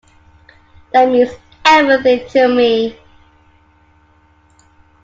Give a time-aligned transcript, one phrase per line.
[0.93, 1.29] That means
[1.63, 2.99] everything to me.